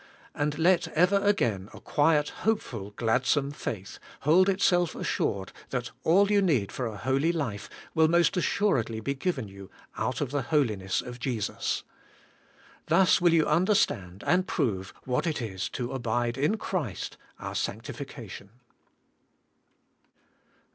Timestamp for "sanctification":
17.53-18.49